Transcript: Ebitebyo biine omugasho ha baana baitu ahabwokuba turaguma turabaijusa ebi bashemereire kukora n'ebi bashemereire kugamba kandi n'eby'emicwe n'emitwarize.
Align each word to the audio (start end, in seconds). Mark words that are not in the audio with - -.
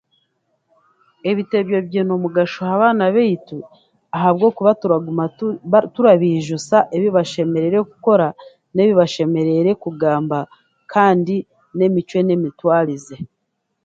Ebitebyo 1.29 1.77
biine 1.87 2.11
omugasho 2.17 2.59
ha 2.69 2.75
baana 2.81 3.05
baitu 3.15 3.57
ahabwokuba 4.15 4.71
turaguma 4.81 5.25
turabaijusa 5.93 6.77
ebi 6.95 7.09
bashemereire 7.17 7.77
kukora 7.91 8.27
n'ebi 8.73 8.93
bashemereire 8.99 9.71
kugamba 9.83 10.39
kandi 10.93 11.35
n'eby'emicwe 11.75 12.19
n'emitwarize. 12.23 13.15